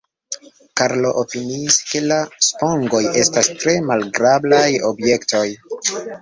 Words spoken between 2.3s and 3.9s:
spongoj estas tre